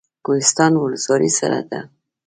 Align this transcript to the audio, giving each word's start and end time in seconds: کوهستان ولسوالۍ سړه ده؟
کوهستان 0.25 0.71
ولسوالۍ 0.77 1.29
سړه 1.39 1.61
ده؟ 1.69 1.79